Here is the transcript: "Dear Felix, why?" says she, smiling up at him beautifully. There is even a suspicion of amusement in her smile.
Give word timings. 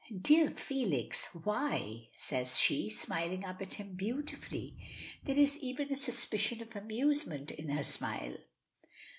"Dear 0.19 0.49
Felix, 0.49 1.27
why?" 1.27 2.07
says 2.17 2.57
she, 2.57 2.89
smiling 2.89 3.45
up 3.45 3.61
at 3.61 3.73
him 3.75 3.93
beautifully. 3.93 4.75
There 5.25 5.37
is 5.37 5.59
even 5.59 5.93
a 5.93 5.95
suspicion 5.95 6.59
of 6.63 6.75
amusement 6.75 7.51
in 7.51 7.69
her 7.69 7.83
smile. 7.83 8.37